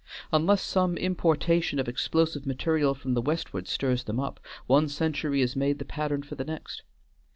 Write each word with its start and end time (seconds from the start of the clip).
Unless 0.33 0.63
some 0.63 0.97
importation 0.97 1.77
of 1.77 1.87
explosive 1.87 2.47
material 2.47 2.95
from 2.95 3.13
the 3.13 3.21
westward 3.21 3.67
stirs 3.67 4.03
them 4.05 4.19
up, 4.19 4.39
one 4.65 4.87
century 4.87 5.41
is 5.41 5.55
made 5.55 5.77
the 5.77 5.85
pattern 5.85 6.23
for 6.23 6.33
the 6.33 6.43
next. 6.43 6.81